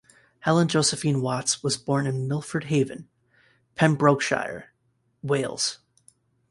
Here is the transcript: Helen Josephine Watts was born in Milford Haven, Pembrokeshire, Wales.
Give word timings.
Helen 0.39 0.67
Josephine 0.67 1.21
Watts 1.21 1.61
was 1.61 1.77
born 1.77 2.07
in 2.07 2.27
Milford 2.27 2.63
Haven, 2.63 3.07
Pembrokeshire, 3.75 4.73
Wales. 5.21 5.77